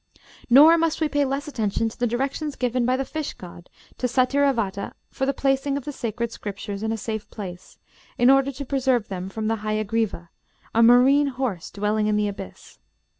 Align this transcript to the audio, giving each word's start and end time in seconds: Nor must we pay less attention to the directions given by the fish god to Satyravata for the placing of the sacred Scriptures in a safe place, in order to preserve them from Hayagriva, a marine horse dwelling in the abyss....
Nor 0.49 0.79
must 0.79 0.99
we 0.99 1.07
pay 1.07 1.25
less 1.25 1.47
attention 1.47 1.87
to 1.87 1.95
the 1.99 2.07
directions 2.07 2.55
given 2.55 2.87
by 2.87 2.97
the 2.97 3.05
fish 3.05 3.35
god 3.35 3.69
to 3.99 4.07
Satyravata 4.07 4.93
for 5.11 5.27
the 5.27 5.31
placing 5.33 5.77
of 5.77 5.85
the 5.85 5.91
sacred 5.91 6.31
Scriptures 6.31 6.81
in 6.81 6.91
a 6.91 6.97
safe 6.97 7.29
place, 7.29 7.77
in 8.17 8.31
order 8.31 8.51
to 8.51 8.65
preserve 8.65 9.09
them 9.09 9.29
from 9.29 9.47
Hayagriva, 9.47 10.29
a 10.73 10.81
marine 10.81 11.27
horse 11.27 11.69
dwelling 11.69 12.07
in 12.07 12.15
the 12.17 12.27
abyss.... 12.27 12.79